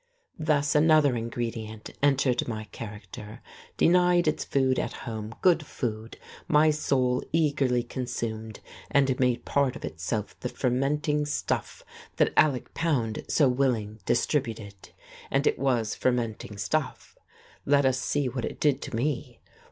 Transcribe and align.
Thus 0.39 0.73
another 0.73 1.15
ingredient 1.15 1.91
entered 2.01 2.47
my 2.47 2.63
character. 2.71 3.39
Denied 3.77 4.27
its 4.27 4.43
food 4.43 4.79
at 4.79 4.93
home, 5.05 5.35
good 5.43 5.63
food, 5.63 6.17
my 6.47 6.71
soul 6.71 7.21
eagerly 7.31 7.83
consumed 7.83 8.61
and 8.89 9.19
made 9.19 9.45
part 9.45 9.75
of 9.75 9.85
itself 9.85 10.35
the 10.39 10.49
fermenting 10.49 11.27
stuff 11.27 11.83
that 12.15 12.33
Alec 12.35 12.73
Pound 12.73 13.23
so 13.29 13.47
willing 13.47 13.99
distributed. 14.07 14.89
And 15.29 15.45
it 15.45 15.59
was 15.59 15.93
fermenting 15.93 16.57
stuff. 16.57 17.15
Let 17.63 17.85
us 17.85 17.99
see 17.99 18.27
what 18.27 18.43
it 18.43 18.59
did 18.59 18.81
to 18.81 18.95
me. 18.95 19.39